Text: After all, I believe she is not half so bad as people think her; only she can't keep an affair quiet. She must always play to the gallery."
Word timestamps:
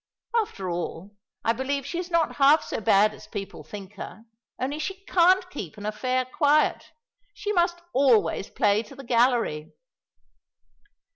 After 0.41 0.67
all, 0.67 1.15
I 1.45 1.53
believe 1.53 1.85
she 1.85 1.99
is 1.99 2.09
not 2.09 2.37
half 2.37 2.63
so 2.63 2.81
bad 2.81 3.13
as 3.13 3.27
people 3.27 3.63
think 3.63 3.93
her; 3.97 4.23
only 4.59 4.79
she 4.79 5.05
can't 5.05 5.47
keep 5.51 5.77
an 5.77 5.85
affair 5.85 6.25
quiet. 6.25 6.85
She 7.35 7.53
must 7.53 7.83
always 7.93 8.49
play 8.49 8.81
to 8.81 8.95
the 8.95 9.03
gallery." 9.03 9.73